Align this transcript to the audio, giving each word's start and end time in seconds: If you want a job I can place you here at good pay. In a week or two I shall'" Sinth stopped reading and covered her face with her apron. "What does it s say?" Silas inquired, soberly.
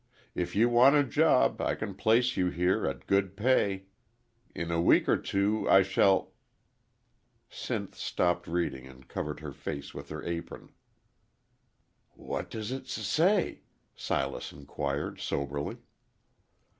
If 0.33 0.55
you 0.55 0.67
want 0.67 0.95
a 0.95 1.03
job 1.03 1.61
I 1.61 1.75
can 1.75 1.93
place 1.93 2.35
you 2.35 2.47
here 2.49 2.87
at 2.87 3.05
good 3.05 3.37
pay. 3.37 3.85
In 4.55 4.71
a 4.71 4.81
week 4.81 5.07
or 5.07 5.15
two 5.15 5.69
I 5.69 5.83
shall'" 5.83 6.33
Sinth 7.67 7.93
stopped 7.93 8.47
reading 8.47 8.87
and 8.87 9.07
covered 9.07 9.41
her 9.41 9.51
face 9.53 9.93
with 9.93 10.09
her 10.09 10.23
apron. 10.23 10.71
"What 12.15 12.49
does 12.49 12.71
it 12.71 12.85
s 12.85 12.93
say?" 12.93 13.61
Silas 13.95 14.51
inquired, 14.51 15.19
soberly. 15.19 15.77